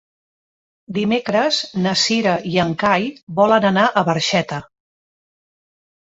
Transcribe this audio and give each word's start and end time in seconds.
Dimecres 0.95 1.59
na 1.83 1.93
Cira 2.05 2.33
i 2.53 2.57
en 2.65 2.73
Cai 2.85 3.07
volen 3.43 3.69
anar 3.71 3.85
a 3.87 4.05
Barxeta. 4.09 4.61